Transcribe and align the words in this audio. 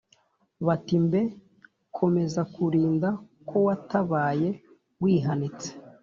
Bati 0.67 0.95
mbe 1.05 1.21
komezakulinda 1.95 3.09
ko 3.47 3.57
watabaye 3.67 4.49
wihanitse? 5.01 5.69